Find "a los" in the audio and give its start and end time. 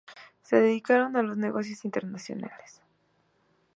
1.15-1.37